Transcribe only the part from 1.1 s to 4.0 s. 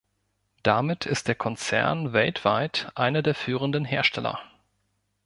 der Konzern weltweit einer der führenden